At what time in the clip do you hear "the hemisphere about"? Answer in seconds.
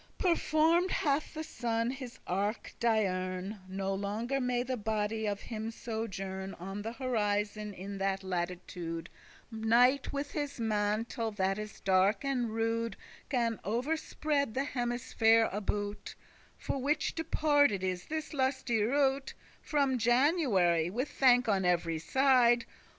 14.55-16.15